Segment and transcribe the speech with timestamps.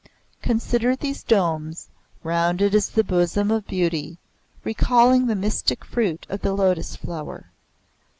[0.41, 1.89] Consider these domes,
[2.23, 4.17] rounded as the Bosom of Beauty,
[4.63, 7.51] recalling the mystic fruit of the lotus flower.